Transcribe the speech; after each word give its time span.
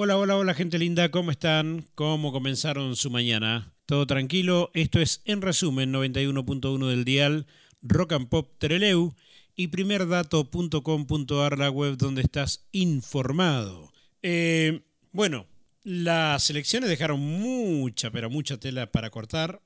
Hola, 0.00 0.16
hola, 0.16 0.36
hola 0.36 0.54
gente 0.54 0.78
linda, 0.78 1.10
¿cómo 1.10 1.32
están? 1.32 1.84
¿Cómo 1.96 2.30
comenzaron 2.30 2.94
su 2.94 3.10
mañana? 3.10 3.74
¿Todo 3.84 4.06
tranquilo? 4.06 4.70
Esto 4.72 5.00
es 5.00 5.22
en 5.24 5.42
resumen 5.42 5.92
91.1 5.92 6.86
del 6.86 7.04
dial 7.04 7.48
Rock 7.82 8.12
and 8.12 8.28
Pop 8.28 8.48
Treleu 8.58 9.16
y 9.56 9.66
primerdato.com.ar, 9.66 11.58
la 11.58 11.70
web 11.70 11.96
donde 11.96 12.22
estás 12.22 12.68
informado. 12.70 13.92
Eh, 14.22 14.82
bueno, 15.10 15.46
las 15.82 16.48
elecciones 16.48 16.88
dejaron 16.88 17.18
mucha, 17.18 18.12
pero 18.12 18.30
mucha 18.30 18.56
tela 18.56 18.92
para 18.92 19.10
cortar. 19.10 19.62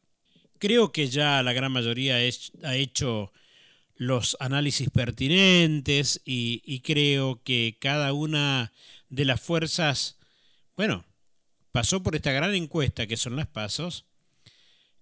Creo 0.58 0.92
que 0.92 1.08
ya 1.08 1.42
la 1.42 1.52
gran 1.52 1.72
mayoría 1.72 2.14
ha 2.14 2.74
hecho 2.74 3.34
los 3.96 4.38
análisis 4.40 4.88
pertinentes 4.88 6.22
y, 6.24 6.62
y 6.64 6.80
creo 6.80 7.42
que 7.44 7.76
cada 7.78 8.14
una 8.14 8.72
de 9.10 9.26
las 9.26 9.38
fuerzas 9.38 10.16
bueno, 10.76 11.04
pasó 11.72 12.02
por 12.02 12.16
esta 12.16 12.32
gran 12.32 12.54
encuesta 12.54 13.06
que 13.06 13.16
son 13.16 13.36
las 13.36 13.46
pasos 13.46 14.06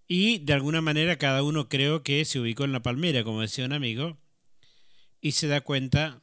y 0.07 0.39
de 0.39 0.53
alguna 0.53 0.81
manera 0.81 1.19
cada 1.19 1.43
uno 1.43 1.69
creo 1.69 2.03
que 2.03 2.25
se 2.25 2.41
ubicó 2.41 2.65
en 2.65 2.73
la 2.73 2.83
palmera, 2.83 3.23
como 3.25 3.43
decía 3.43 3.65
un 3.65 3.73
amigo, 3.73 4.19
y 5.21 5.33
se 5.33 5.47
da 5.47 5.61
cuenta 5.61 6.23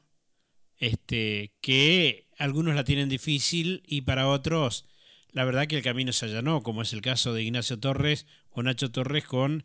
este, 0.78 1.54
que 1.62 2.28
algunos 2.38 2.76
la 2.76 2.84
tienen 2.84 3.10
difícil 3.10 3.84
y 3.88 4.02
para 4.02 4.28
otros 4.28 4.86
la 5.32 5.46
verdad 5.46 5.68
que 5.68 5.78
el 5.78 5.84
camino 5.84 6.14
se 6.14 6.26
allanó, 6.26 6.64
como 6.64 6.82
es 6.82 6.94
el 6.94 7.02
caso 7.02 7.34
de 7.34 7.44
Ignacio 7.44 7.80
Torres 7.80 8.26
o 8.50 8.64
Nacho 8.64 8.92
Torres 8.92 9.24
con 9.24 9.64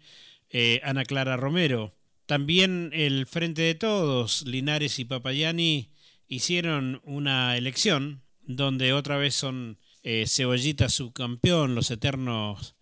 eh, 0.51 0.81
Ana 0.85 1.05
Clara 1.05 1.37
Romero. 1.37 1.95
También 2.27 2.91
el 2.93 3.27
Frente 3.27 3.63
de 3.63 3.75
Todos, 3.75 4.47
Linares 4.47 4.99
y 4.99 5.05
Papayani, 5.05 5.91
hicieron 6.29 7.01
una 7.05 7.57
elección 7.57 8.22
donde 8.45 8.93
otra 8.93 9.17
vez 9.17 9.35
son 9.35 9.79
eh, 10.03 10.25
Cebollita 10.27 10.89
subcampeón, 10.89 11.75
los 11.75 11.91
eternos 11.91 12.75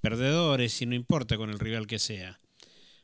perdedores, 0.00 0.80
y 0.82 0.86
no 0.86 0.94
importa 0.94 1.36
con 1.36 1.50
el 1.50 1.58
rival 1.58 1.86
que 1.86 1.98
sea. 1.98 2.40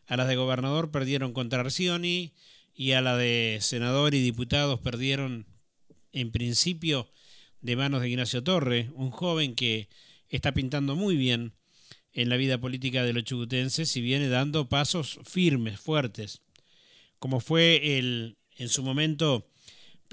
A 0.07 0.17
las 0.17 0.29
de 0.29 0.37
gobernador 0.37 0.91
perdieron 0.91 1.33
contra 1.33 1.61
Arcioni 1.61 2.35
y 2.75 2.93
a 2.93 3.01
la 3.01 3.17
de 3.17 3.59
senador 3.61 4.15
y 4.15 4.23
diputados 4.23 4.81
perdieron 4.81 5.47
en 6.13 6.31
principio 6.31 7.11
de 7.61 7.77
manos 7.77 8.03
de 8.03 8.11
Ignacio 8.11 8.43
Torre, 8.43 8.91
un 8.95 9.11
joven 9.11 9.55
que 9.55 9.89
está 10.29 10.53
pintando 10.53 10.97
muy 10.97 11.17
bien 11.17 11.55
en 12.13 12.29
la 12.29 12.37
vida 12.37 12.59
política 12.59 13.05
de 13.05 13.13
los 13.13 13.25
chubutenses 13.25 13.97
y 13.97 14.01
viene 14.01 14.29
dando 14.29 14.69
pasos 14.69 15.19
firmes, 15.25 15.81
fuertes, 15.81 16.43
como 17.19 17.41
fue 17.41 17.99
el 17.99 18.37
en 18.57 18.69
su 18.69 18.83
momento 18.83 19.52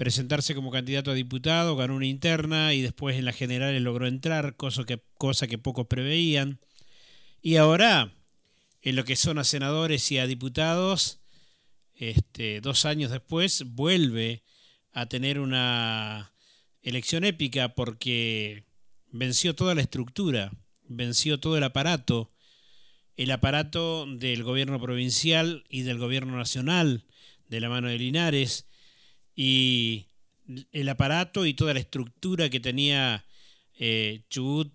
presentarse 0.00 0.54
como 0.54 0.70
candidato 0.70 1.10
a 1.10 1.14
diputado, 1.14 1.76
ganó 1.76 1.94
una 1.94 2.06
interna 2.06 2.72
y 2.72 2.80
después 2.80 3.18
en 3.18 3.26
las 3.26 3.36
generales 3.36 3.82
logró 3.82 4.06
entrar, 4.06 4.56
cosa 4.56 4.84
que, 4.84 5.02
cosa 5.18 5.46
que 5.46 5.58
pocos 5.58 5.88
preveían. 5.88 6.58
Y 7.42 7.56
ahora, 7.56 8.10
en 8.80 8.96
lo 8.96 9.04
que 9.04 9.14
son 9.14 9.36
a 9.36 9.44
senadores 9.44 10.10
y 10.10 10.16
a 10.16 10.26
diputados, 10.26 11.20
este, 11.92 12.62
dos 12.62 12.86
años 12.86 13.10
después, 13.10 13.64
vuelve 13.66 14.42
a 14.92 15.04
tener 15.04 15.38
una 15.38 16.32
elección 16.80 17.24
épica 17.24 17.74
porque 17.74 18.64
venció 19.08 19.54
toda 19.54 19.74
la 19.74 19.82
estructura, 19.82 20.50
venció 20.84 21.40
todo 21.40 21.58
el 21.58 21.64
aparato, 21.64 22.32
el 23.18 23.30
aparato 23.32 24.06
del 24.06 24.44
gobierno 24.44 24.80
provincial 24.80 25.62
y 25.68 25.82
del 25.82 25.98
gobierno 25.98 26.38
nacional, 26.38 27.04
de 27.48 27.60
la 27.60 27.68
mano 27.68 27.88
de 27.88 27.98
Linares, 27.98 28.69
y 29.42 30.10
el 30.70 30.86
aparato 30.90 31.46
y 31.46 31.54
toda 31.54 31.72
la 31.72 31.80
estructura 31.80 32.50
que 32.50 32.60
tenía 32.60 33.24
eh, 33.78 34.20
Chubut 34.28 34.70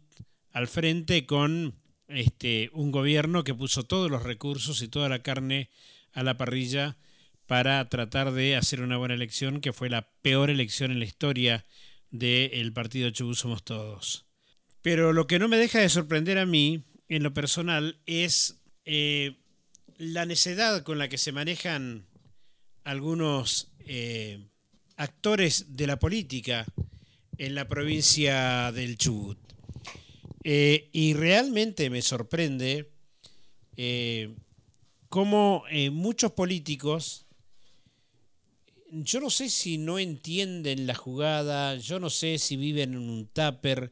al 0.54 0.68
frente 0.68 1.28
con 1.28 1.76
este, 2.08 2.72
un 2.74 2.92
gobierno 2.92 3.44
que 3.44 3.54
puso 3.54 3.84
todos 3.84 4.10
los 4.10 4.24
recursos 4.24 4.82
y 4.82 4.88
toda 4.88 5.08
la 5.08 5.22
carne 5.22 5.70
a 6.14 6.24
la 6.24 6.36
parrilla 6.36 6.98
para 7.46 7.88
tratar 7.90 8.32
de 8.32 8.56
hacer 8.56 8.82
una 8.82 8.98
buena 8.98 9.14
elección, 9.14 9.62
que 9.62 9.72
fue 9.72 9.88
la 9.88 10.10
peor 10.24 10.50
elección 10.50 10.92
en 10.92 10.98
la 10.98 11.06
historia 11.06 11.64
del 12.10 12.74
partido 12.74 13.12
Chubut 13.12 13.36
Somos 13.36 13.64
Todos. 13.64 14.26
Pero 14.82 15.14
lo 15.14 15.28
que 15.28 15.38
no 15.38 15.48
me 15.48 15.58
deja 15.58 15.78
de 15.78 15.90
sorprender 15.90 16.40
a 16.40 16.48
mí, 16.48 16.86
en 17.08 17.22
lo 17.22 17.36
personal, 17.36 18.00
es 18.08 18.64
eh, 18.84 19.36
la 20.00 20.26
necedad 20.26 20.82
con 20.82 20.98
la 20.98 21.08
que 21.08 21.20
se 21.20 21.32
manejan 21.32 22.08
algunos 22.84 23.72
eh, 23.86 24.48
actores 24.98 25.66
de 25.76 25.88
la 25.88 26.00
política 26.00 26.66
en 27.38 27.56
la 27.56 27.68
provincia 27.68 28.72
del 28.72 28.98
Chubut. 28.98 29.38
Eh, 30.44 30.90
y 30.92 31.14
realmente 31.14 31.90
me 31.90 32.02
sorprende 32.02 32.92
eh, 33.78 34.36
cómo 35.10 35.64
eh, 35.70 35.90
muchos 35.90 36.32
políticos, 36.32 37.26
yo 38.92 39.20
no 39.20 39.30
sé 39.30 39.50
si 39.50 39.78
no 39.78 39.98
entienden 40.00 40.88
la 40.88 40.96
jugada, 40.96 41.76
yo 41.78 42.00
no 42.00 42.10
sé 42.10 42.38
si 42.38 42.58
viven 42.58 42.94
en 42.94 43.00
un 43.00 43.28
tupper. 43.28 43.92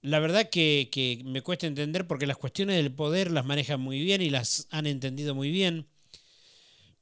La 0.00 0.18
verdad 0.20 0.50
que, 0.50 0.88
que 0.90 1.20
me 1.24 1.42
cuesta 1.42 1.66
entender 1.66 2.06
porque 2.06 2.26
las 2.26 2.36
cuestiones 2.36 2.76
del 2.76 2.92
poder 2.92 3.30
las 3.30 3.44
manejan 3.44 3.80
muy 3.80 4.00
bien 4.02 4.22
y 4.22 4.30
las 4.30 4.68
han 4.70 4.86
entendido 4.86 5.34
muy 5.34 5.50
bien. 5.50 5.86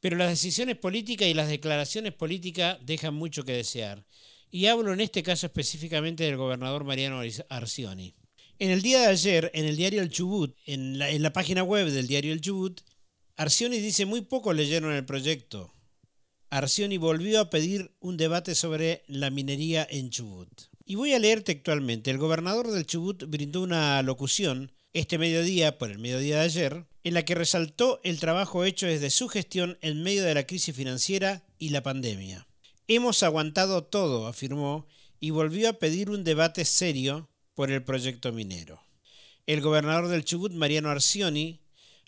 Pero 0.01 0.17
las 0.17 0.31
decisiones 0.31 0.77
políticas 0.77 1.29
y 1.29 1.35
las 1.35 1.49
declaraciones 1.49 2.13
políticas 2.15 2.79
dejan 2.83 3.15
mucho 3.15 3.45
que 3.45 3.53
desear. 3.53 4.05
Y 4.51 4.67
hablo 4.67 4.93
en 4.93 5.01
este 5.01 5.23
caso 5.23 5.47
específicamente 5.47 6.25
del 6.25 6.37
gobernador 6.37 6.85
Mariano 6.85 7.21
Arcioni. 7.49 8.15
En 8.59 8.71
el 8.71 8.83
día 8.83 9.01
de 9.01 9.07
ayer, 9.07 9.51
en 9.55 9.65
el 9.65 9.77
diario 9.77 10.03
El 10.03 10.11
Chubut, 10.11 10.57
en 10.67 10.99
la, 10.99 11.33
página 11.33 11.63
web 11.63 11.89
del 11.89 12.07
diario 12.07 12.33
El 12.33 12.41
Chubut, 12.41 12.81
Arcioni 13.37 13.79
dice 13.79 14.05
muy 14.07 14.23
poco 14.23 14.53
leyeron 14.53 14.93
el 14.93 15.05
proyecto. 15.05 15.73
Arcioni 16.51 16.99
volvió 16.99 17.41
a 17.41 17.49
pedir 17.49 17.93
un 18.01 18.17
debate 18.17 18.55
sobre 18.55 19.03
la 19.07 19.31
minería 19.31 19.87
en 19.89 20.11
Chubut. 20.11 20.49
Y 20.85 20.97
voy 20.97 21.13
a 21.13 21.19
leer 21.19 21.43
textualmente. 21.43 22.11
El 22.11 22.19
gobernador 22.19 22.71
del 22.71 22.85
Chubut 22.85 23.25
brindó 23.25 23.63
una 23.63 24.03
locución 24.03 24.73
este 24.93 25.19
mediodía, 25.19 25.79
por 25.79 25.91
el 25.91 25.99
mediodía 25.99 26.37
de 26.37 26.45
ayer, 26.45 26.87
en 27.05 27.15
la 27.15 27.25
que 27.25 27.35
resaltó 27.35 28.01
el 28.03 28.19
trabajo 28.21 28.65
hecho 28.65 28.87
desde 28.87 29.11
su 29.11 29.29
gestión 29.29 29.79
en 29.81 30.03
medio 30.03 30.25
de 30.25 30.35
la 30.35 30.47
crisis 30.47 30.75
financiera 30.75 31.45
y 31.59 31.71
la 31.71 31.83
pandemia. 31.83 32.47
Hemos 32.89 33.23
aguantado 33.23 33.85
todo, 33.85 34.27
afirmó, 34.27 34.87
y 35.21 35.31
volvió 35.31 35.69
a 35.69 35.75
pedir 35.75 36.11
un 36.11 36.25
debate 36.25 36.65
serio 36.65 37.31
por 37.55 37.71
el 37.71 37.85
proyecto 37.85 38.33
minero. 38.33 38.83
El 39.47 39.61
gobernador 39.61 40.09
del 40.09 40.25
Chubut, 40.25 40.53
Mariano 40.53 40.91
Arcioni, 40.91 41.61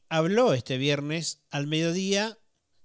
habló 0.09 0.55
este 0.55 0.79
viernes 0.79 1.43
al 1.51 1.67
mediodía 1.67 2.39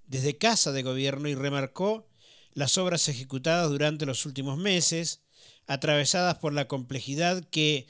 desde 0.06 0.38
Casa 0.38 0.72
de 0.72 0.84
Gobierno 0.84 1.28
y 1.28 1.36
remarcó 1.36 2.08
las 2.54 2.78
obras 2.78 3.08
ejecutadas 3.08 3.70
durante 3.70 4.06
los 4.06 4.26
últimos 4.26 4.58
meses, 4.58 5.22
atravesadas 5.68 6.38
por 6.38 6.54
la 6.54 6.68
complejidad 6.68 7.44
que 7.50 7.88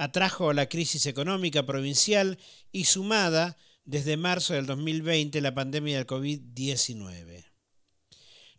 atrajo 0.00 0.54
la 0.54 0.66
crisis 0.66 1.04
económica 1.04 1.66
provincial 1.66 2.38
y 2.72 2.84
sumada 2.84 3.58
desde 3.84 4.16
marzo 4.16 4.54
del 4.54 4.64
2020 4.64 5.42
la 5.42 5.54
pandemia 5.54 5.98
del 5.98 6.06
COVID-19. 6.06 7.44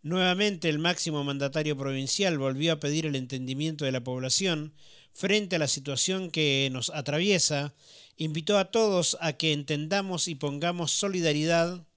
Nuevamente 0.03 0.69
el 0.69 0.77
máximo 0.77 1.23
mandatario 1.23 1.75
provincial 1.75 2.37
volvió 2.37 2.73
a 2.73 2.79
pedir 2.79 3.07
el 3.07 3.15
entendimiento 3.15 3.85
de 3.85 3.91
la 3.91 4.03
población 4.03 4.75
frente 5.11 5.55
a 5.55 5.59
la 5.59 5.67
situación 5.67 6.29
que 6.29 6.69
nos 6.71 6.91
atraviesa, 6.91 7.73
invitó 8.17 8.59
a 8.59 8.65
todos 8.65 9.17
a 9.19 9.33
que 9.33 9.51
entendamos 9.51 10.27
y 10.27 10.35
pongamos 10.35 10.91
solidaridad. 10.91 11.87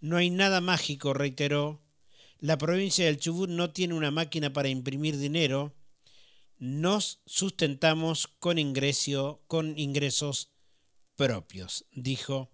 No 0.00 0.16
hay 0.16 0.30
nada 0.30 0.60
mágico, 0.60 1.14
reiteró. 1.14 1.80
La 2.40 2.58
provincia 2.58 3.04
del 3.04 3.20
Chubut 3.20 3.50
no 3.50 3.70
tiene 3.70 3.94
una 3.94 4.10
máquina 4.10 4.52
para 4.52 4.68
imprimir 4.68 5.16
dinero, 5.16 5.76
nos 6.60 7.22
sustentamos 7.24 8.28
con, 8.38 8.58
ingreso, 8.58 9.42
con 9.48 9.76
ingresos 9.78 10.52
propios, 11.16 11.86
dijo 11.90 12.52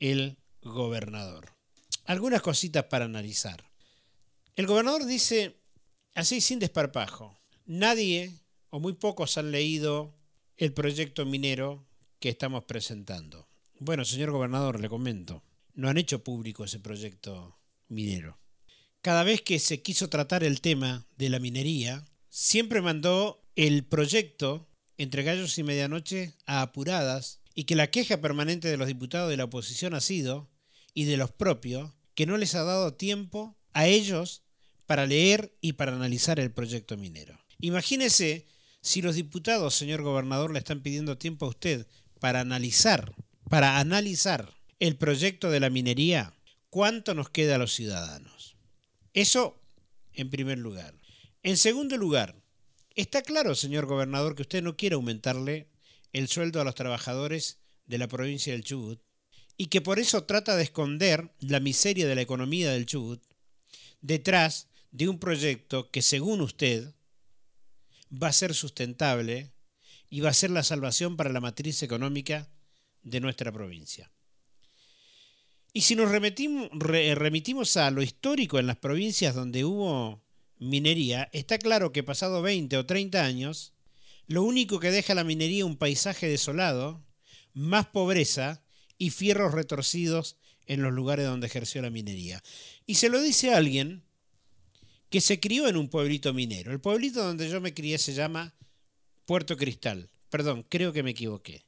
el 0.00 0.36
gobernador. 0.60 1.54
Algunas 2.04 2.42
cositas 2.42 2.84
para 2.84 3.04
analizar. 3.04 3.70
El 4.56 4.66
gobernador 4.66 5.06
dice, 5.06 5.62
así 6.14 6.40
sin 6.40 6.58
desparpajo, 6.58 7.38
nadie 7.66 8.34
o 8.68 8.80
muy 8.80 8.94
pocos 8.94 9.38
han 9.38 9.52
leído 9.52 10.18
el 10.56 10.74
proyecto 10.74 11.24
minero 11.24 11.86
que 12.18 12.30
estamos 12.30 12.64
presentando. 12.64 13.48
Bueno, 13.78 14.04
señor 14.04 14.32
gobernador, 14.32 14.80
le 14.80 14.88
comento, 14.88 15.44
no 15.74 15.88
han 15.88 15.98
hecho 15.98 16.24
público 16.24 16.64
ese 16.64 16.80
proyecto 16.80 17.58
minero. 17.86 18.40
Cada 19.02 19.22
vez 19.22 19.40
que 19.40 19.60
se 19.60 19.82
quiso 19.82 20.10
tratar 20.10 20.42
el 20.42 20.60
tema 20.60 21.06
de 21.16 21.30
la 21.30 21.38
minería, 21.38 22.04
siempre 22.30 22.80
mandó 22.80 23.42
el 23.56 23.84
proyecto 23.84 24.68
entre 24.96 25.22
gallos 25.22 25.58
y 25.58 25.62
medianoche 25.62 26.34
a 26.46 26.62
apuradas 26.62 27.40
y 27.54 27.64
que 27.64 27.74
la 27.74 27.90
queja 27.90 28.20
permanente 28.20 28.68
de 28.68 28.76
los 28.76 28.86
diputados 28.86 29.28
de 29.28 29.36
la 29.36 29.44
oposición 29.44 29.94
ha 29.94 30.00
sido, 30.00 30.48
y 30.94 31.04
de 31.04 31.16
los 31.16 31.30
propios, 31.30 31.92
que 32.14 32.26
no 32.26 32.36
les 32.36 32.54
ha 32.54 32.64
dado 32.64 32.94
tiempo 32.94 33.56
a 33.72 33.86
ellos 33.86 34.42
para 34.86 35.06
leer 35.06 35.56
y 35.60 35.74
para 35.74 35.94
analizar 35.94 36.40
el 36.40 36.52
proyecto 36.52 36.96
minero. 36.96 37.38
Imagínese 37.60 38.46
si 38.82 39.02
los 39.02 39.14
diputados, 39.14 39.74
señor 39.74 40.02
gobernador, 40.02 40.52
le 40.52 40.58
están 40.58 40.82
pidiendo 40.82 41.18
tiempo 41.18 41.46
a 41.46 41.50
usted 41.50 41.86
para 42.18 42.40
analizar, 42.40 43.14
para 43.48 43.78
analizar 43.78 44.52
el 44.78 44.96
proyecto 44.96 45.50
de 45.50 45.60
la 45.60 45.70
minería, 45.70 46.34
¿cuánto 46.70 47.14
nos 47.14 47.30
queda 47.30 47.56
a 47.56 47.58
los 47.58 47.74
ciudadanos? 47.74 48.56
Eso 49.12 49.60
en 50.12 50.30
primer 50.30 50.58
lugar. 50.58 50.99
En 51.42 51.56
segundo 51.56 51.96
lugar, 51.96 52.36
está 52.94 53.22
claro, 53.22 53.54
señor 53.54 53.86
gobernador, 53.86 54.34
que 54.34 54.42
usted 54.42 54.62
no 54.62 54.76
quiere 54.76 54.94
aumentarle 54.94 55.68
el 56.12 56.28
sueldo 56.28 56.60
a 56.60 56.64
los 56.64 56.74
trabajadores 56.74 57.58
de 57.86 57.98
la 57.98 58.08
provincia 58.08 58.52
del 58.52 58.64
Chubut 58.64 59.00
y 59.56 59.66
que 59.66 59.80
por 59.80 59.98
eso 59.98 60.24
trata 60.24 60.56
de 60.56 60.64
esconder 60.64 61.32
la 61.40 61.60
miseria 61.60 62.06
de 62.06 62.14
la 62.14 62.20
economía 62.20 62.70
del 62.70 62.86
Chubut 62.86 63.22
detrás 64.00 64.68
de 64.90 65.08
un 65.08 65.18
proyecto 65.18 65.90
que 65.90 66.02
según 66.02 66.40
usted 66.40 66.94
va 68.10 68.28
a 68.28 68.32
ser 68.32 68.54
sustentable 68.54 69.52
y 70.08 70.20
va 70.20 70.30
a 70.30 70.34
ser 70.34 70.50
la 70.50 70.62
salvación 70.62 71.16
para 71.16 71.30
la 71.30 71.40
matriz 71.40 71.82
económica 71.82 72.48
de 73.02 73.20
nuestra 73.20 73.52
provincia. 73.52 74.10
Y 75.72 75.82
si 75.82 75.94
nos 75.94 76.10
remitimos, 76.10 77.76
a 77.76 77.90
lo 77.90 78.02
histórico 78.02 78.58
en 78.58 78.66
las 78.66 78.76
provincias 78.76 79.34
donde 79.34 79.64
hubo 79.64 80.20
minería, 80.60 81.28
está 81.32 81.58
claro 81.58 81.90
que 81.90 82.04
pasado 82.04 82.42
20 82.42 82.76
o 82.76 82.86
30 82.86 83.24
años, 83.24 83.72
lo 84.26 84.44
único 84.44 84.78
que 84.78 84.92
deja 84.92 85.14
la 85.14 85.24
minería 85.24 85.66
un 85.66 85.76
paisaje 85.76 86.28
desolado, 86.28 87.04
más 87.52 87.86
pobreza 87.86 88.62
y 88.96 89.10
fierros 89.10 89.52
retorcidos 89.52 90.36
en 90.66 90.82
los 90.82 90.92
lugares 90.92 91.26
donde 91.26 91.48
ejerció 91.48 91.82
la 91.82 91.90
minería. 91.90 92.40
Y 92.86 92.94
se 92.94 93.08
lo 93.08 93.20
dice 93.20 93.52
alguien 93.52 94.04
que 95.08 95.20
se 95.20 95.40
crió 95.40 95.66
en 95.66 95.76
un 95.76 95.88
pueblito 95.88 96.32
minero. 96.32 96.70
El 96.70 96.80
pueblito 96.80 97.24
donde 97.24 97.48
yo 97.48 97.60
me 97.60 97.74
crié 97.74 97.98
se 97.98 98.14
llama 98.14 98.54
Puerto 99.24 99.56
Cristal. 99.56 100.10
Perdón, 100.28 100.64
creo 100.68 100.92
que 100.92 101.02
me 101.02 101.10
equivoqué. 101.10 101.64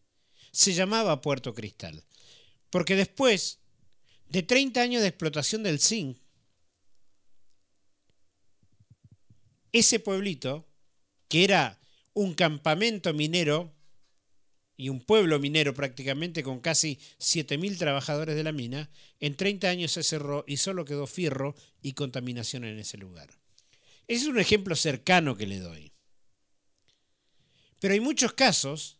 Se 0.52 0.72
llamaba 0.72 1.20
Puerto 1.20 1.52
Cristal. 1.52 2.04
Porque 2.70 2.94
después 2.94 3.58
de 4.28 4.42
30 4.42 4.80
años 4.80 5.02
de 5.02 5.08
explotación 5.08 5.64
del 5.64 5.80
zinc, 5.80 6.18
ese 9.72 9.98
pueblito, 10.00 10.68
que 11.28 11.44
era 11.44 11.80
un 12.14 12.34
campamento 12.34 13.12
minero 13.14 13.74
y 14.76 14.88
un 14.88 15.00
pueblo 15.00 15.38
minero 15.38 15.74
prácticamente 15.74 16.42
con 16.42 16.60
casi 16.60 16.98
7.000 17.18 17.78
trabajadores 17.78 18.36
de 18.36 18.42
la 18.42 18.52
mina, 18.52 18.90
en 19.20 19.36
30 19.36 19.68
años 19.68 19.92
se 19.92 20.02
cerró 20.02 20.44
y 20.46 20.56
solo 20.58 20.84
quedó 20.84 21.06
fierro 21.06 21.54
y 21.80 21.92
contaminación 21.92 22.64
en 22.64 22.78
ese 22.78 22.98
lugar. 22.98 23.30
Ese 24.08 24.22
es 24.22 24.28
un 24.28 24.40
ejemplo 24.40 24.74
cercano 24.76 25.36
que 25.36 25.46
le 25.46 25.58
doy. 25.58 25.92
Pero 27.78 27.94
hay 27.94 28.00
muchos 28.00 28.32
casos, 28.32 28.98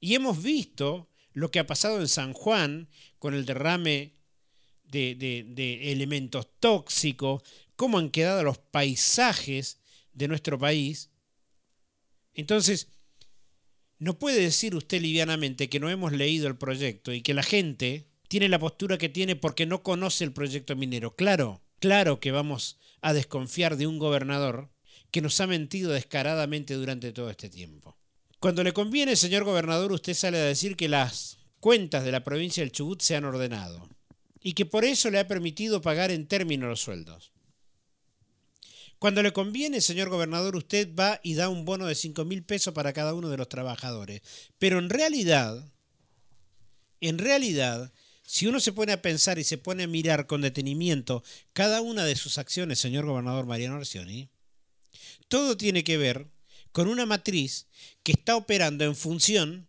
y 0.00 0.14
hemos 0.14 0.42
visto 0.42 1.08
lo 1.32 1.50
que 1.50 1.58
ha 1.58 1.66
pasado 1.66 2.00
en 2.00 2.08
San 2.08 2.32
Juan 2.32 2.88
con 3.18 3.34
el 3.34 3.44
derrame 3.44 4.14
de, 4.84 5.92
elementos 5.92 6.48
tóxicos, 6.60 7.42
cómo 7.76 7.98
han 7.98 8.10
quedado 8.10 8.42
los 8.42 8.58
paisajes 8.58 9.78
de 10.14 10.28
nuestro 10.28 10.58
país. 10.58 11.10
Entonces, 12.32 12.88
no 13.98 14.18
puede 14.18 14.40
decir 14.40 14.74
usted 14.74 15.00
livianamente 15.00 15.68
que 15.68 15.80
no 15.80 15.90
hemos 15.90 16.12
leído 16.12 16.48
el 16.48 16.56
proyecto 16.56 17.12
y 17.12 17.22
que 17.22 17.34
la 17.34 17.42
gente 17.42 18.08
tiene 18.28 18.48
la 18.48 18.58
postura 18.58 18.98
que 18.98 19.08
tiene 19.08 19.36
porque 19.36 19.66
no 19.66 19.82
conoce 19.82 20.24
el 20.24 20.32
proyecto 20.32 20.74
minero. 20.76 21.14
Claro, 21.14 21.62
claro 21.78 22.20
que 22.20 22.32
vamos 22.32 22.78
a 23.00 23.12
desconfiar 23.12 23.76
de 23.76 23.86
un 23.86 23.98
gobernador 23.98 24.70
que 25.10 25.20
nos 25.20 25.40
ha 25.40 25.46
mentido 25.46 25.92
descaradamente 25.92 26.74
durante 26.74 27.12
todo 27.12 27.30
este 27.30 27.48
tiempo. 27.48 27.96
Cuando 28.40 28.64
le 28.64 28.72
conviene, 28.72 29.16
señor 29.16 29.44
gobernador, 29.44 29.92
usted 29.92 30.14
sale 30.14 30.38
a 30.38 30.44
decir 30.44 30.76
que 30.76 30.88
las 30.88 31.38
cuentas 31.60 32.04
de 32.04 32.12
la 32.12 32.24
provincia 32.24 32.62
del 32.62 32.72
Chubut 32.72 33.00
se 33.00 33.14
han 33.16 33.24
ordenado 33.24 33.88
y 34.42 34.52
que 34.52 34.66
por 34.66 34.84
eso 34.84 35.10
le 35.10 35.18
ha 35.18 35.28
permitido 35.28 35.80
pagar 35.80 36.10
en 36.10 36.26
términos 36.26 36.68
los 36.68 36.80
sueldos. 36.80 37.33
Cuando 39.04 39.22
le 39.22 39.34
conviene, 39.34 39.82
señor 39.82 40.08
gobernador, 40.08 40.56
usted 40.56 40.88
va 40.98 41.20
y 41.22 41.34
da 41.34 41.50
un 41.50 41.66
bono 41.66 41.84
de 41.84 41.94
5 41.94 42.24
mil 42.24 42.42
pesos 42.42 42.72
para 42.72 42.94
cada 42.94 43.12
uno 43.12 43.28
de 43.28 43.36
los 43.36 43.50
trabajadores. 43.50 44.22
Pero 44.58 44.78
en 44.78 44.88
realidad, 44.88 45.70
en 47.02 47.18
realidad, 47.18 47.92
si 48.22 48.46
uno 48.46 48.60
se 48.60 48.72
pone 48.72 48.92
a 48.92 49.02
pensar 49.02 49.38
y 49.38 49.44
se 49.44 49.58
pone 49.58 49.82
a 49.82 49.88
mirar 49.88 50.26
con 50.26 50.40
detenimiento 50.40 51.22
cada 51.52 51.82
una 51.82 52.06
de 52.06 52.16
sus 52.16 52.38
acciones, 52.38 52.78
señor 52.78 53.04
gobernador 53.04 53.44
Mariano 53.44 53.76
Arcioni, 53.76 54.30
todo 55.28 55.58
tiene 55.58 55.84
que 55.84 55.98
ver 55.98 56.30
con 56.72 56.88
una 56.88 57.04
matriz 57.04 57.66
que 58.04 58.12
está 58.12 58.36
operando 58.36 58.84
en 58.84 58.96
función 58.96 59.68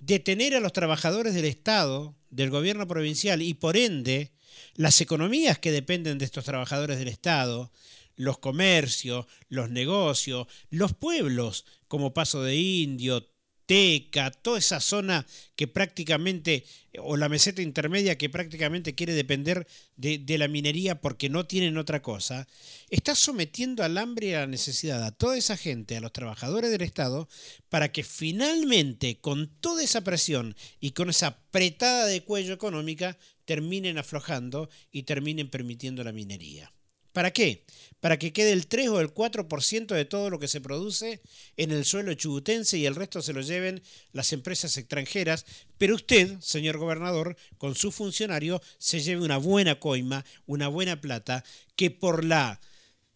de 0.00 0.18
tener 0.18 0.56
a 0.56 0.60
los 0.60 0.72
trabajadores 0.72 1.32
del 1.32 1.44
Estado 1.44 2.16
del 2.28 2.50
gobierno 2.50 2.88
provincial 2.88 3.40
y 3.40 3.54
por 3.54 3.76
ende 3.76 4.32
las 4.74 5.00
economías 5.00 5.60
que 5.60 5.70
dependen 5.70 6.18
de 6.18 6.24
estos 6.24 6.44
trabajadores 6.44 6.98
del 6.98 7.06
Estado, 7.06 7.70
los 8.18 8.38
comercios, 8.38 9.26
los 9.48 9.70
negocios, 9.70 10.46
los 10.68 10.92
pueblos 10.92 11.64
como 11.86 12.12
Paso 12.12 12.42
de 12.42 12.56
Indio, 12.56 13.26
Teca, 13.64 14.30
toda 14.30 14.58
esa 14.58 14.80
zona 14.80 15.26
que 15.54 15.68
prácticamente, 15.68 16.64
o 17.00 17.18
la 17.18 17.28
meseta 17.28 17.60
intermedia 17.60 18.16
que 18.16 18.30
prácticamente 18.30 18.94
quiere 18.94 19.12
depender 19.12 19.66
de, 19.94 20.16
de, 20.16 20.38
la 20.38 20.48
minería 20.48 21.02
porque 21.02 21.28
no 21.28 21.46
tienen 21.46 21.76
otra 21.76 22.00
cosa, 22.00 22.48
está 22.88 23.14
sometiendo 23.14 23.84
al 23.84 23.98
hambre 23.98 24.28
y 24.28 24.32
a 24.32 24.40
la 24.40 24.46
necesidad 24.46 25.04
a 25.04 25.12
toda 25.12 25.36
esa 25.36 25.58
gente, 25.58 25.98
a 25.98 26.00
los 26.00 26.14
trabajadores 26.14 26.70
del 26.70 26.80
Estado, 26.80 27.28
para 27.68 27.92
que 27.92 28.04
finalmente, 28.04 29.20
con 29.20 29.48
toda 29.60 29.82
esa 29.82 30.02
presión 30.02 30.56
y 30.80 30.92
con 30.92 31.10
esa 31.10 31.26
apretada 31.26 32.06
de 32.06 32.24
cuello 32.24 32.54
económica, 32.54 33.18
terminen 33.44 33.98
aflojando 33.98 34.70
y 34.90 35.02
terminen 35.02 35.50
permitiendo 35.50 36.02
la 36.04 36.12
minería. 36.12 36.72
¿Para 37.18 37.32
qué? 37.32 37.64
Para 37.98 38.16
que 38.16 38.32
quede 38.32 38.52
el 38.52 38.68
3 38.68 38.90
o 38.90 39.00
el 39.00 39.12
4% 39.12 39.88
de 39.88 40.04
todo 40.04 40.30
lo 40.30 40.38
que 40.38 40.46
se 40.46 40.60
produce 40.60 41.20
en 41.56 41.72
el 41.72 41.84
suelo 41.84 42.14
chubutense 42.14 42.78
y 42.78 42.86
el 42.86 42.94
resto 42.94 43.22
se 43.22 43.32
lo 43.32 43.40
lleven 43.40 43.82
las 44.12 44.32
empresas 44.32 44.76
extranjeras, 44.76 45.44
pero 45.78 45.96
usted, 45.96 46.38
señor 46.38 46.78
gobernador, 46.78 47.36
con 47.56 47.74
su 47.74 47.90
funcionario, 47.90 48.62
se 48.78 49.00
lleve 49.00 49.24
una 49.24 49.36
buena 49.36 49.80
coima, 49.80 50.24
una 50.46 50.68
buena 50.68 51.00
plata, 51.00 51.44
que 51.74 51.90
por 51.90 52.22
la 52.24 52.60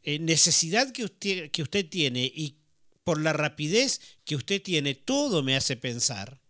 eh, 0.02 0.18
necesidad 0.18 0.90
que 0.90 1.04
usted, 1.04 1.52
que 1.52 1.62
usted 1.62 1.88
tiene 1.88 2.24
y 2.24 2.58
por 3.04 3.20
la 3.20 3.32
rapidez 3.32 4.00
que 4.24 4.34
usted 4.34 4.60
tiene, 4.60 4.96
todo 4.96 5.44
me 5.44 5.54
hace 5.54 5.76
pensar, 5.76 6.40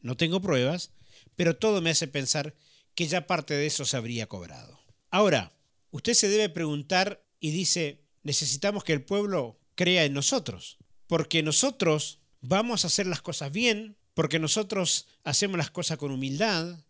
no 0.00 0.16
tengo 0.16 0.40
pruebas, 0.40 0.92
pero 1.34 1.56
todo 1.56 1.82
me 1.82 1.90
hace 1.90 2.08
pensar 2.08 2.54
que 2.94 3.06
ya 3.06 3.26
parte 3.26 3.52
de 3.52 3.66
eso 3.66 3.84
se 3.84 3.98
habría 3.98 4.28
cobrado. 4.28 4.80
Ahora, 5.10 5.55
usted 5.90 6.14
se 6.14 6.28
debe 6.28 6.48
preguntar 6.48 7.24
y 7.40 7.50
dice, 7.50 8.04
necesitamos 8.22 8.84
que 8.84 8.92
el 8.92 9.04
pueblo 9.04 9.58
crea 9.74 10.04
en 10.04 10.14
nosotros, 10.14 10.78
porque 11.06 11.42
nosotros 11.42 12.20
vamos 12.40 12.84
a 12.84 12.88
hacer 12.88 13.06
las 13.06 13.22
cosas 13.22 13.52
bien, 13.52 13.96
porque 14.14 14.38
nosotros 14.38 15.06
hacemos 15.24 15.58
las 15.58 15.70
cosas 15.70 15.98
con 15.98 16.10
humildad, 16.10 16.84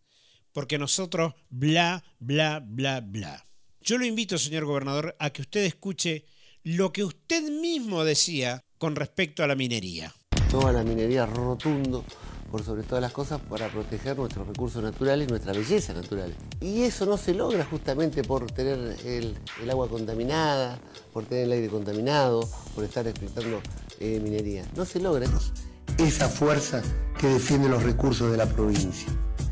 porque 0.53 0.79
nosotros 0.79 1.35
bla, 1.51 2.05
bla, 2.19 2.63
bla, 2.65 3.01
bla. 3.01 3.47
Yo 3.81 3.99
lo 3.99 4.07
invito, 4.07 4.39
señor 4.39 4.65
gobernador, 4.65 5.15
a 5.19 5.31
que 5.31 5.43
usted 5.43 5.65
escuche 5.65 6.25
lo 6.63 6.93
que 6.93 7.05
usted 7.05 7.43
mismo 7.51 8.05
decía 8.05 8.65
con 8.79 8.97
respecto 8.97 9.45
a 9.45 9.47
la 9.47 9.55
minería. 9.55 10.15
Toda 10.51 10.73
la 10.73 10.83
minería 10.83 11.27
rotundo 11.27 12.05
por 12.51 12.63
sobre 12.63 12.83
todas 12.83 13.03
las 13.03 13.13
cosas 13.13 13.41
para 13.41 13.69
proteger 13.69 14.17
nuestros 14.17 14.47
recursos 14.47 14.83
naturales 14.83 15.27
y 15.27 15.31
nuestra 15.31 15.53
belleza 15.53 15.93
natural. 15.93 16.35
Y 16.61 16.83
eso 16.83 17.07
no 17.07 17.17
se 17.17 17.35
logra 17.35 17.65
justamente 17.65 18.23
por 18.23 18.51
tener 18.51 18.97
el, 19.05 19.37
agua 19.71 19.89
contaminada, 19.89 20.79
por 21.13 21.25
tener 21.25 21.45
el 21.45 21.53
aire 21.53 21.69
contaminado, 21.69 22.49
por 22.75 22.85
estar 22.85 23.07
explotando 23.07 23.61
eh, 24.01 24.21
minería. 24.21 24.65
No 24.77 24.85
se 24.85 25.01
logra. 25.01 25.27
Esa 25.99 26.29
fuerza 26.29 26.83
que 27.19 27.27
defiende 27.27 27.69
los 27.69 27.83
recursos 27.83 28.31
de 28.31 28.37
la 28.37 28.47
provincia, 28.47 29.09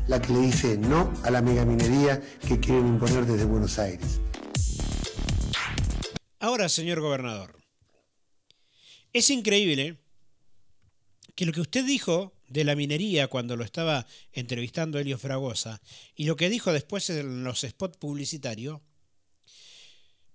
la 0.07 0.21
que 0.21 0.33
le 0.33 0.39
dice 0.39 0.77
no 0.77 1.11
a 1.23 1.31
la 1.31 1.41
megaminería 1.41 2.21
que 2.47 2.59
quieren 2.59 2.87
imponer 2.87 3.25
desde 3.25 3.45
Buenos 3.45 3.79
Aires. 3.79 4.21
Ahora, 6.39 6.69
señor 6.69 7.01
gobernador, 7.01 7.57
es 9.13 9.29
increíble 9.29 9.97
que 11.33 11.45
lo 11.45 11.53
que 11.53 11.61
usted 11.61 11.85
dijo 11.85 12.34
de 12.47 12.63
la 12.63 12.75
minería 12.75 13.27
cuando 13.27 13.55
lo 13.55 13.63
estaba 13.63 14.05
entrevistando 14.31 14.99
Helio 14.99 15.17
Fragosa 15.17 15.81
y 16.15 16.25
lo 16.25 16.35
que 16.35 16.49
dijo 16.49 16.71
después 16.71 17.09
en 17.09 17.43
los 17.43 17.61
spots 17.61 17.97
publicitarios, 17.97 18.81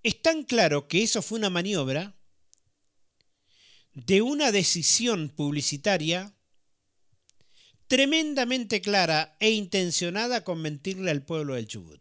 es 0.03 0.21
tan 0.21 0.43
claro 0.43 0.87
que 0.87 1.03
eso 1.03 1.21
fue 1.21 1.39
una 1.39 1.49
maniobra 1.49 2.15
de 3.93 4.21
una 4.21 4.51
decisión 4.51 5.29
publicitaria 5.29 6.33
tremendamente 7.87 8.81
clara 8.81 9.35
e 9.39 9.51
intencionada 9.51 10.43
con 10.43 10.61
mentirle 10.61 11.11
al 11.11 11.23
pueblo 11.23 11.55
del 11.55 11.67
Chubut. 11.67 12.00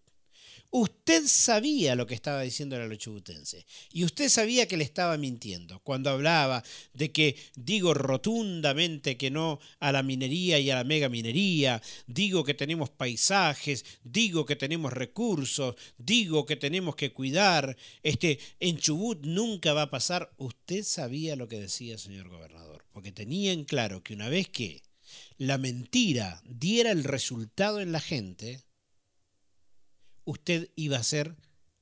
Usted 0.72 1.26
sabía 1.26 1.96
lo 1.96 2.06
que 2.06 2.14
estaba 2.14 2.42
diciendo 2.42 2.76
a 2.76 2.86
los 2.86 2.98
chubutenses 2.98 3.66
y 3.92 4.04
usted 4.04 4.28
sabía 4.28 4.68
que 4.68 4.76
le 4.76 4.84
estaba 4.84 5.16
mintiendo 5.16 5.80
cuando 5.80 6.10
hablaba 6.10 6.62
de 6.94 7.10
que 7.10 7.34
digo 7.56 7.92
rotundamente 7.92 9.16
que 9.16 9.32
no 9.32 9.58
a 9.80 9.90
la 9.90 10.04
minería 10.04 10.60
y 10.60 10.70
a 10.70 10.76
la 10.76 10.84
mega 10.84 11.08
minería, 11.08 11.82
digo 12.06 12.44
que 12.44 12.54
tenemos 12.54 12.88
paisajes, 12.88 13.84
digo 14.04 14.46
que 14.46 14.54
tenemos 14.54 14.92
recursos, 14.92 15.74
digo 15.98 16.46
que 16.46 16.54
tenemos 16.54 16.94
que 16.94 17.12
cuidar, 17.12 17.76
este 18.04 18.38
en 18.60 18.78
Chubut 18.78 19.24
nunca 19.24 19.72
va 19.72 19.82
a 19.82 19.90
pasar. 19.90 20.32
Usted 20.36 20.84
sabía 20.84 21.34
lo 21.34 21.48
que 21.48 21.58
decía, 21.58 21.98
señor 21.98 22.28
gobernador, 22.28 22.84
porque 22.92 23.10
tenía 23.10 23.50
en 23.52 23.64
claro 23.64 24.04
que 24.04 24.14
una 24.14 24.28
vez 24.28 24.48
que 24.48 24.82
la 25.36 25.58
mentira 25.58 26.40
diera 26.44 26.92
el 26.92 27.02
resultado 27.02 27.80
en 27.80 27.90
la 27.90 28.00
gente, 28.00 28.62
usted 30.24 30.70
iba 30.76 30.96
a 30.96 31.00
hacer 31.00 31.36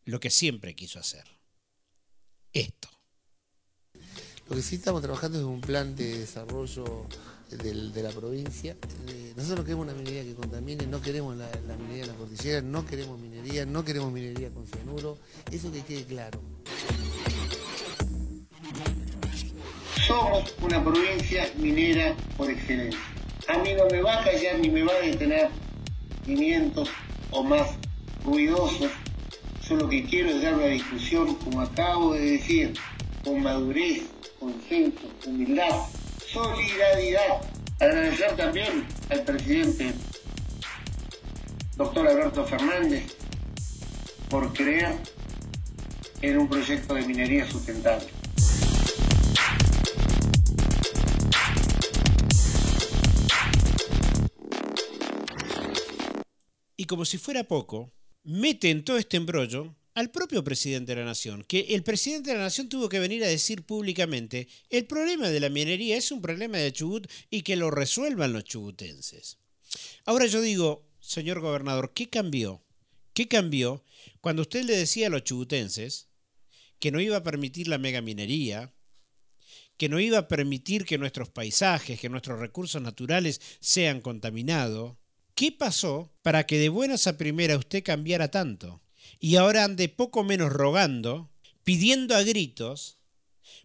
lo 0.05 0.21
que 0.21 0.31
siempre 0.31 0.75
quiso 0.75 0.99
hacer. 0.99 1.25
Esto. 2.53 2.89
Lo 4.49 4.57
que 4.57 4.63
sí 4.63 4.77
estamos 4.77 5.03
trabajando 5.03 5.39
es 5.39 5.45
un 5.45 5.61
plan 5.61 5.95
de 5.95 6.21
desarrollo 6.21 7.07
de 7.51 8.03
la 8.03 8.11
provincia. 8.11 8.77
Eh, 9.09 9.33
nosotros 9.37 9.61
no 9.61 9.65
queremos 9.65 9.85
una 9.85 9.95
minería 9.95 10.23
que 10.23 10.35
contamine, 10.35 10.87
no 10.87 11.01
queremos 11.01 11.37
la, 11.37 11.49
minería 11.77 12.05
en 12.05 12.09
la 12.09 12.15
cordillera, 12.15 12.61
no 12.63 12.87
queremos 12.87 13.19
minería, 13.19 13.67
no 13.67 13.85
queremos 13.85 14.13
minería 14.13 14.51
con 14.51 14.67
cianuro. 14.67 15.19
Eso 15.51 15.73
que 15.73 15.83
quede 15.83 16.05
claro. 16.05 16.41
Somos 20.07 20.55
una 20.63 20.83
provincia 20.83 21.51
minera 21.57 22.17
por 22.37 22.51
excelencia. 22.51 23.01
A 23.49 23.59
mí 23.59 23.75
no 23.75 23.87
me 23.91 24.03
va 24.03 24.21
a 24.21 24.25
callar 24.25 24.59
ni 24.59 24.71
me 24.71 24.83
va 24.83 24.93
a 24.93 25.01
detener 25.01 25.51
500 26.25 26.89
o 27.31 27.43
más 27.45 27.71
ruidosos. 28.29 28.91
Yo 29.69 29.77
lo 29.77 29.89
que 29.89 30.05
quiero 30.05 30.31
es 30.31 30.43
dar 30.43 30.55
una 30.55 30.67
discusión, 30.67 31.35
como 31.37 31.61
acabo 31.61 32.15
de 32.15 32.33
decir, 32.33 32.75
con 33.25 33.43
madurez, 33.43 34.03
consenso, 34.39 35.09
humildad, 35.27 35.87
solidaridad. 36.27 37.41
Agradecer 37.81 38.37
también 38.37 38.87
al 39.11 39.23
presidente, 39.23 39.93
doctor 41.77 42.09
Alberto 42.09 42.45
Fernández, 42.45 43.15
por 44.29 44.53
creer 44.53 44.97
en 46.23 46.39
un 46.39 46.49
proyecto 46.49 46.95
de 46.95 47.07
minería 47.07 47.49
sustentable. 47.49 48.09
Y 56.77 56.85
como 56.85 57.05
si 57.05 57.19
fuera 57.19 57.45
poco, 57.45 57.93
mete 58.29 58.69
en 58.69 58.85
todo 58.85 58.99
este 58.99 59.17
embrollo 59.17 59.75
al 59.95 60.11
propio 60.11 60.45
presidente 60.45 60.95
de 60.95 61.01
la 61.01 61.07
Nación, 61.07 61.45
que 61.49 61.61
el 61.71 61.83
presidente 61.83 62.31
de 62.31 62.37
la 62.37 62.43
Nación 62.43 62.69
tuvo 62.69 62.91
que 62.91 63.01
venir 63.01 63.25
a 63.25 63.29
decir 63.29 63.63
públicamente, 63.63 64.49
el 64.69 64.85
problema 64.85 65.31
de 65.31 65.41
la 65.41 65.49
minería 65.49 65.97
es 65.97 66.13
un 66.13 66.21
problema 66.21 66.59
de 66.59 66.71
Chubut 66.71 67.11
y 67.31 67.41
que 67.41 67.57
lo 67.57 67.71
resuelvan 67.71 68.35
los 68.35 68.45
chubutenses. 68.45 69.39
Ahora 70.05 70.27
yo 70.27 70.43
digo, 70.43 70.87
señor 71.01 71.41
gobernador, 71.41 71.93
¿qué 71.95 72.11
cambió? 72.11 72.63
¿Qué 73.15 73.29
cambió 73.29 73.83
cuando 74.21 74.43
usted 74.43 74.65
le 74.65 74.77
decía 74.77 75.07
a 75.07 75.11
los 75.11 75.25
chubutenses 75.25 76.09
que 76.81 76.91
no 76.93 77.01
iba 77.01 77.17
a 77.17 77.25
permitir 77.25 77.67
la 77.67 77.79
megaminería, 77.79 78.75
que 79.79 79.89
no 79.89 80.01
iba 80.01 80.19
a 80.19 80.29
permitir 80.29 80.85
que 80.85 80.99
nuestros 80.99 81.31
paisajes, 81.31 81.99
que 81.99 82.11
nuestros 82.11 82.39
recursos 82.39 82.83
naturales 82.83 83.41
sean 83.61 84.03
contaminados, 84.03 84.99
¿Qué 85.39 85.53
pasó 85.53 86.11
para 86.23 86.47
que 86.47 86.59
de 86.59 86.69
buenas 86.69 87.07
a 87.07 87.17
primera 87.17 87.57
usted 87.57 87.85
cambiara 87.85 88.29
tanto? 88.29 88.83
Y 89.21 89.37
ahora 89.37 89.63
ande 89.63 89.89
poco 89.89 90.25
menos 90.25 90.53
rogando, 90.53 91.31
pidiendo 91.63 92.17
a 92.17 92.25
gritos, 92.25 92.99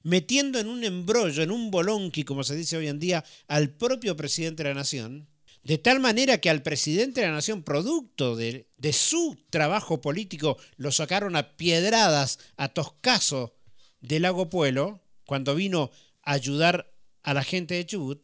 metiendo 0.04 0.60
en 0.60 0.68
un 0.68 0.84
embrollo, 0.84 1.42
en 1.42 1.50
un 1.50 1.72
bolonqui, 1.72 2.26
como 2.26 2.44
se 2.44 2.56
dice 2.56 2.78
hoy 2.78 2.90
en 2.90 3.00
día, 3.00 3.26
al 3.48 3.72
propio 3.72 4.16
presidente 4.16 4.62
de 4.62 4.70
la 4.70 4.76
Nación, 4.76 5.28
de 5.64 5.80
tal 5.80 6.00
manera 6.00 6.38
que 6.38 6.52
al 6.52 6.62
presidente 6.62 7.22
de 7.22 7.28
la 7.28 7.34
Nación, 7.34 7.64
producto 7.64 8.36
de, 8.36 8.68
su 8.92 9.36
trabajo 9.50 10.00
político, 10.00 10.60
lo 10.78 10.92
sacaron 10.92 11.36
a 11.36 11.58
piedradas 11.58 12.38
a 12.56 12.70
Toscaso 12.70 13.56
del 14.00 14.22
Lago 14.22 14.48
Pueblo, 14.48 15.02
cuando 15.26 15.56
vino 15.56 15.90
a 16.22 16.34
ayudar 16.34 16.94
a 17.24 17.34
la 17.34 17.44
gente 17.44 17.74
de 17.74 17.88
Chubut. 17.88 18.24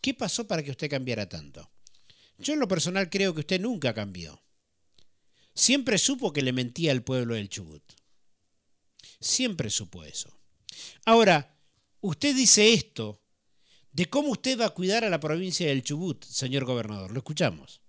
¿Qué 0.00 0.14
pasó 0.14 0.46
para 0.46 0.62
que 0.62 0.70
usted 0.70 0.88
cambiara 0.88 1.28
tanto? 1.28 1.71
Yo 2.42 2.54
en 2.54 2.60
lo 2.60 2.68
personal 2.68 3.08
creo 3.08 3.32
que 3.32 3.40
usted 3.40 3.60
nunca 3.60 3.94
cambió. 3.94 4.42
Siempre 5.54 5.96
supo 5.98 6.32
que 6.32 6.42
le 6.42 6.52
mentía 6.52 6.92
al 6.92 7.02
pueblo 7.02 7.34
del 7.34 7.48
Chubut. 7.48 7.82
Siempre 9.20 9.70
supo 9.70 10.04
eso. 10.04 10.36
Ahora, 11.04 11.54
usted 12.00 12.34
dice 12.34 12.72
esto 12.72 13.20
de 13.92 14.06
cómo 14.06 14.30
usted 14.30 14.58
va 14.58 14.66
a 14.66 14.70
cuidar 14.70 15.04
a 15.04 15.10
la 15.10 15.20
provincia 15.20 15.66
del 15.66 15.82
Chubut, 15.82 16.24
señor 16.24 16.64
gobernador. 16.64 17.12
Lo 17.12 17.18
escuchamos. 17.18 17.80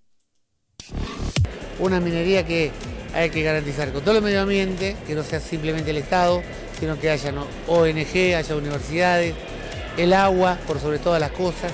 Una 1.79 1.99
minería 1.99 2.45
que 2.45 2.71
hay 3.13 3.29
que 3.29 3.41
garantizar 3.41 3.91
con 3.91 4.03
todo 4.03 4.17
el 4.17 4.23
medio 4.23 4.41
ambiente, 4.41 4.95
que 5.07 5.15
no 5.15 5.23
sea 5.23 5.39
simplemente 5.39 5.89
el 5.91 5.97
Estado, 5.97 6.43
sino 6.79 6.99
que 6.99 7.09
haya 7.09 7.33
ONG, 7.67 8.35
haya 8.35 8.55
universidades, 8.55 9.33
el 9.97 10.13
agua, 10.13 10.59
por 10.67 10.79
sobre 10.79 10.99
todas 10.99 11.19
las 11.19 11.31
cosas, 11.31 11.71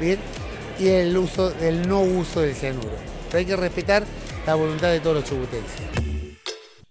¿bien? 0.00 0.18
Y 0.78 0.88
el 0.88 1.16
uso 1.16 1.50
del 1.50 1.88
no 1.88 2.02
uso 2.02 2.40
del 2.40 2.54
cianuro. 2.54 2.96
Pero 3.26 3.38
hay 3.38 3.46
que 3.46 3.56
respetar 3.56 4.06
la 4.46 4.54
voluntad 4.54 4.90
de 4.90 5.00
todos 5.00 5.16
los 5.16 5.24
chubutenses. 5.24 5.80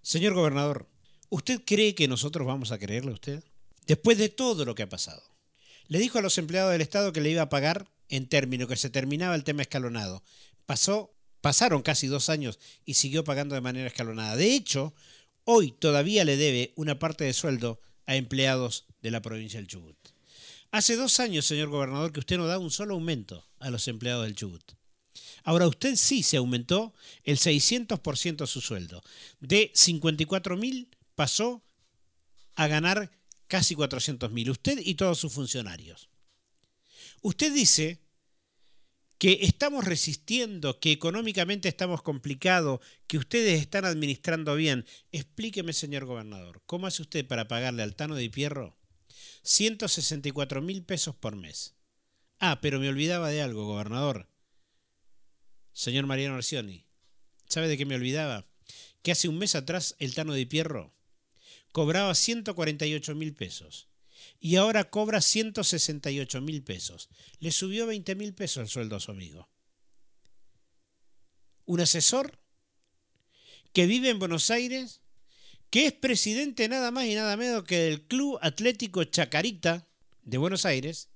Señor 0.02 0.34
gobernador, 0.34 0.88
¿usted 1.30 1.62
cree 1.66 1.96
que 1.96 2.08
nosotros 2.08 2.46
vamos 2.48 2.72
a 2.72 2.78
creerle 2.78 3.12
a 3.12 3.16
usted? 3.16 3.44
Después 3.88 4.18
de 4.18 4.30
todo 4.30 4.66
lo 4.66 4.76
que 4.76 4.84
ha 4.84 4.90
pasado. 4.90 5.22
Le 5.88 6.00
dijo 6.00 6.20
a 6.20 6.22
los 6.22 6.38
empleados 6.38 6.72
del 6.72 6.82
Estado 6.82 7.14
que 7.14 7.22
le 7.22 7.32
iba 7.32 7.42
a 7.42 7.50
pagar 7.50 7.92
en 8.10 8.28
término, 8.28 8.68
que 8.68 8.76
se 8.76 8.90
terminaba 8.90 9.36
el 9.36 9.44
tema 9.44 9.62
escalonado. 9.62 10.24
Pasó, 10.66 11.14
pasaron 11.42 11.82
casi 11.82 12.08
dos 12.08 12.30
años 12.30 12.60
y 12.86 12.94
siguió 12.96 13.24
pagando 13.24 13.56
de 13.56 13.62
manera 13.62 13.88
escalonada. 13.88 14.36
De 14.36 14.54
hecho, 14.54 14.94
hoy 15.44 15.72
todavía 15.72 16.24
le 16.26 16.38
debe 16.38 16.74
una 16.76 17.00
parte 17.00 17.24
de 17.24 17.34
sueldo 17.34 17.82
a 18.06 18.16
empleados 18.16 18.86
de 19.02 19.12
la 19.12 19.22
provincia 19.22 19.60
del 19.60 19.68
Chubut. 19.68 19.98
Hace 20.72 20.96
dos 20.96 21.20
años, 21.20 21.46
señor 21.46 21.68
gobernador, 21.68 22.14
que 22.14 22.22
usted 22.22 22.38
no 22.38 22.48
da 22.48 22.58
un 22.58 22.72
solo 22.72 22.94
aumento 22.94 23.46
a 23.60 23.70
los 23.70 23.90
empleados 23.90 24.24
del 24.24 24.36
Chubut. 24.36 24.64
Ahora 25.44 25.68
usted 25.68 25.98
sí 25.98 26.24
se 26.24 26.38
aumentó 26.38 26.94
el 27.24 27.38
600% 27.38 28.48
su 28.48 28.62
sueldo. 28.62 29.04
De 29.42 29.72
54 29.74 30.56
mil 30.56 30.88
pasó 31.16 31.62
a 32.56 32.68
ganar 32.68 33.12
casi 33.48 33.76
400 33.76 34.32
mil. 34.32 34.50
Usted 34.50 34.80
y 34.82 34.96
todos 34.96 35.20
sus 35.20 35.34
funcionarios. 35.34 36.10
Usted 37.22 37.54
dice 37.54 38.00
que 39.18 39.40
estamos 39.42 39.84
resistiendo, 39.84 40.80
que 40.80 40.94
económicamente 40.94 41.68
estamos 41.68 42.02
complicados, 42.02 42.80
que 43.08 43.18
ustedes 43.18 43.60
están 43.60 43.84
administrando 43.84 44.56
bien. 44.56 44.86
Explíqueme, 45.12 45.74
señor 45.74 46.06
gobernador, 46.06 46.64
¿cómo 46.66 46.88
hace 46.88 47.02
usted 47.02 47.28
para 47.28 47.50
pagarle 47.50 47.84
al 47.84 47.96
Tano 47.96 48.16
de 48.16 48.30
Pierro 48.30 48.81
164 49.44 50.62
mil 50.62 50.84
pesos 50.84 51.16
por 51.16 51.36
mes. 51.36 51.76
Ah, 52.40 52.60
pero 52.62 52.80
me 52.80 52.90
olvidaba 52.90 53.30
de 53.30 53.42
algo, 53.42 53.66
gobernador. 53.66 54.30
Señor 55.74 56.06
Mariano 56.06 56.36
Arcioni, 56.36 56.86
¿sabe 57.48 57.68
de 57.68 57.78
qué 57.78 57.86
me 57.86 57.96
olvidaba? 57.96 58.48
Que 59.02 59.12
hace 59.12 59.28
un 59.28 59.38
mes 59.38 59.56
atrás 59.56 59.96
el 60.00 60.14
Tano 60.14 60.34
de 60.34 60.46
Pierro 60.46 60.94
cobraba 61.72 62.14
148 62.14 63.16
mil 63.16 63.34
pesos 63.34 63.88
y 64.40 64.56
ahora 64.56 64.90
cobra 64.90 65.22
168 65.22 66.42
mil 66.42 66.64
pesos. 66.64 67.10
Le 67.40 67.52
subió 67.52 67.86
20 67.88 68.16
mil 68.16 68.34
pesos 68.34 68.64
el 68.64 68.70
sueldo 68.70 68.96
a 68.96 69.00
su 69.00 69.12
amigo. 69.12 69.50
Un 71.66 71.80
asesor 71.80 72.40
que 73.72 73.86
vive 73.86 74.10
en 74.10 74.20
Buenos 74.20 74.52
Aires 74.52 75.01
que 75.72 75.88
es 75.88 75.94
presidente 75.94 76.68
nada 76.68 76.92
más 76.92 77.06
y 77.06 77.16
nada 77.16 77.38
menos 77.38 77.64
que 77.64 77.78
del 77.80 78.02
Club 78.02 78.38
Atlético 78.42 79.06
Chacarita 79.06 79.88
de 80.22 80.38
Buenos 80.38 80.66
Aires, 80.66 81.10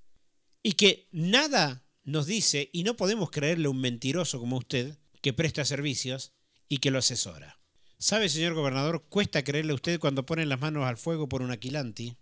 y 0.64 0.72
que 0.72 1.10
nada 1.12 1.86
nos 2.06 2.26
dice, 2.26 2.70
y 2.72 2.84
no 2.84 2.96
podemos 2.96 3.30
creerle 3.30 3.68
un 3.68 3.82
mentiroso 3.82 4.40
como 4.40 4.58
usted, 4.58 4.98
que 5.22 5.34
presta 5.34 5.66
servicios 5.66 6.32
y 6.70 6.78
que 6.78 6.90
lo 6.90 7.00
asesora. 7.00 7.60
¿Sabe, 7.98 8.30
señor 8.30 8.54
gobernador, 8.54 9.06
cuesta 9.10 9.44
creerle 9.44 9.74
a 9.74 9.76
usted 9.76 10.00
cuando 10.00 10.26
ponen 10.26 10.50
las 10.50 10.62
manos 10.62 10.86
al 10.86 10.98
fuego 10.98 11.28
por 11.28 11.42
un 11.42 11.52
aquilanti? 11.52 12.16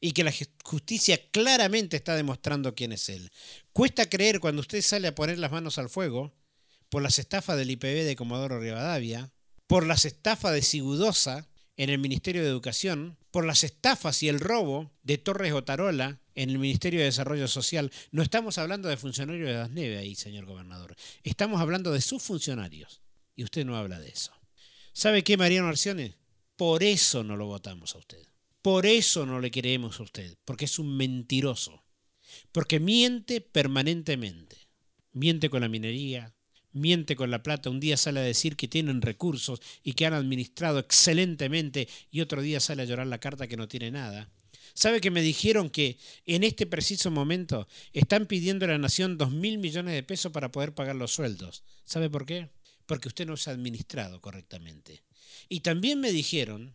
Y 0.00 0.12
que 0.12 0.24
la 0.24 0.32
justicia 0.64 1.18
claramente 1.30 1.96
está 1.96 2.14
demostrando 2.14 2.74
quién 2.74 2.92
es 2.92 3.08
él. 3.08 3.30
Cuesta 3.72 4.08
creer 4.08 4.38
cuando 4.38 4.60
usted 4.60 4.82
sale 4.82 5.08
a 5.08 5.14
poner 5.14 5.38
las 5.38 5.50
manos 5.50 5.78
al 5.78 5.88
fuego 5.88 6.32
por 6.90 7.02
las 7.02 7.18
estafas 7.18 7.56
del 7.56 7.70
IPB 7.70 8.04
de 8.04 8.16
Comodoro 8.16 8.60
Rivadavia, 8.60 9.32
por 9.66 9.86
las 9.86 10.04
estafas 10.04 10.52
de 10.52 10.62
Sigudosa 10.62 11.48
en 11.76 11.90
el 11.90 11.98
Ministerio 11.98 12.42
de 12.42 12.48
Educación, 12.48 13.18
por 13.30 13.44
las 13.44 13.64
estafas 13.64 14.22
y 14.22 14.28
el 14.28 14.40
robo 14.40 14.92
de 15.02 15.18
Torres 15.18 15.52
Otarola 15.52 16.20
en 16.34 16.50
el 16.50 16.58
Ministerio 16.58 17.00
de 17.00 17.06
Desarrollo 17.06 17.48
Social. 17.48 17.90
No 18.10 18.22
estamos 18.22 18.58
hablando 18.58 18.88
de 18.88 18.96
funcionarios 18.96 19.48
de 19.48 19.54
Dasneve 19.54 19.98
ahí, 19.98 20.14
señor 20.14 20.44
gobernador. 20.44 20.94
Estamos 21.22 21.60
hablando 21.60 21.92
de 21.92 22.00
sus 22.00 22.22
funcionarios. 22.22 23.00
Y 23.36 23.42
usted 23.42 23.64
no 23.64 23.76
habla 23.76 23.98
de 23.98 24.08
eso. 24.08 24.32
¿Sabe 24.92 25.24
qué, 25.24 25.36
Mariano 25.36 25.68
Arcione? 25.68 26.16
Por 26.56 26.84
eso 26.84 27.24
no 27.24 27.36
lo 27.36 27.46
votamos 27.46 27.94
a 27.94 27.98
usted. 27.98 28.24
Por 28.62 28.86
eso 28.86 29.26
no 29.26 29.40
le 29.40 29.50
queremos 29.50 29.98
a 29.98 30.04
usted, 30.04 30.36
porque 30.44 30.66
es 30.66 30.78
un 30.78 30.96
mentiroso. 30.96 31.84
Porque 32.52 32.78
miente 32.78 33.40
permanentemente. 33.40 34.68
Miente 35.12 35.50
con 35.50 35.62
la 35.62 35.68
minería, 35.68 36.34
miente 36.74 37.16
con 37.16 37.30
la 37.30 37.42
plata, 37.42 37.70
un 37.70 37.80
día 37.80 37.96
sale 37.96 38.20
a 38.20 38.24
decir 38.24 38.56
que 38.56 38.68
tienen 38.68 39.00
recursos 39.00 39.62
y 39.82 39.94
que 39.94 40.04
han 40.04 40.12
administrado 40.12 40.78
excelentemente 40.78 41.88
y 42.10 42.20
otro 42.20 42.42
día 42.42 42.60
sale 42.60 42.82
a 42.82 42.84
llorar 42.84 43.06
la 43.06 43.20
carta 43.20 43.46
que 43.46 43.56
no 43.56 43.68
tiene 43.68 43.90
nada. 43.90 44.28
¿Sabe 44.74 45.00
que 45.00 45.12
me 45.12 45.22
dijeron 45.22 45.70
que 45.70 45.98
en 46.26 46.42
este 46.42 46.66
preciso 46.66 47.10
momento 47.10 47.68
están 47.92 48.26
pidiendo 48.26 48.64
a 48.64 48.68
la 48.68 48.78
nación 48.78 49.16
dos 49.16 49.30
mil 49.30 49.58
millones 49.58 49.94
de 49.94 50.02
pesos 50.02 50.32
para 50.32 50.50
poder 50.50 50.74
pagar 50.74 50.96
los 50.96 51.12
sueldos? 51.12 51.62
¿Sabe 51.84 52.10
por 52.10 52.26
qué? 52.26 52.50
Porque 52.86 53.08
usted 53.08 53.26
no 53.26 53.36
se 53.36 53.50
ha 53.50 53.52
administrado 53.52 54.20
correctamente. 54.20 55.04
Y 55.48 55.60
también 55.60 56.00
me 56.00 56.10
dijeron 56.10 56.74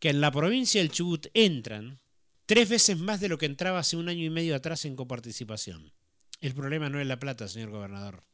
que 0.00 0.10
en 0.10 0.20
la 0.20 0.32
provincia 0.32 0.80
del 0.80 0.90
Chubut 0.90 1.28
entran 1.32 2.00
tres 2.46 2.68
veces 2.68 2.98
más 2.98 3.20
de 3.20 3.28
lo 3.28 3.38
que 3.38 3.46
entraba 3.46 3.78
hace 3.78 3.96
un 3.96 4.08
año 4.08 4.24
y 4.24 4.30
medio 4.30 4.56
atrás 4.56 4.84
en 4.84 4.96
coparticipación. 4.96 5.92
El 6.40 6.54
problema 6.54 6.88
no 6.88 7.00
es 7.00 7.06
la 7.06 7.18
plata, 7.18 7.46
señor 7.46 7.70
gobernador. 7.70 8.24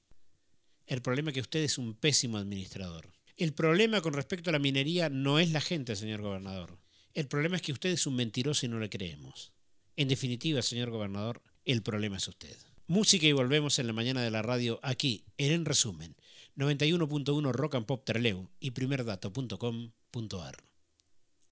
El 0.87 1.03
problema 1.03 1.31
es 1.31 1.35
que 1.35 1.41
usted 1.41 1.61
es 1.61 1.79
un 1.79 1.95
pésimo 1.95 2.39
administrador. 2.39 3.11
El 3.37 3.53
problema 3.53 4.01
con 4.01 4.13
respecto 4.13 4.51
a 4.51 4.53
la 4.53 4.59
minería 4.59 5.09
no 5.09 5.39
es 5.39 5.51
la 5.51 5.61
gente, 5.61 5.97
señor 5.97 6.21
gobernador. 6.21 6.79
El 7.15 7.27
problema 7.27 7.57
es 7.57 7.63
que 7.63 7.73
usted 7.73 7.91
es 7.91 8.07
un 8.07 8.17
mentiroso 8.17 8.67
y 8.67 8.69
no 8.69 8.79
le 8.79 8.91
creemos. 8.91 9.53
En 9.97 10.09
definitiva, 10.09 10.63
señor 10.63 10.91
gobernador, 10.91 11.43
el 11.65 11.83
problema 11.83 12.17
es 12.17 12.29
usted. 12.29 12.57
Música 12.87 13.27
y 13.27 13.33
volvemos 13.33 13.79
en 13.79 13.87
la 13.87 13.93
mañana 13.93 14.23
de 14.23 14.31
la 14.31 14.43
radio 14.43 14.79
aquí, 14.83 15.25
en 15.39 15.53
En 15.53 15.65
Resumen, 15.65 16.17
91.1 16.57 17.53
Rock 17.53 17.77
and 17.77 17.87
Pop 17.87 18.05
Treleu 18.05 18.51
y 18.61 18.73
primerdato.com.ar. 18.73 20.74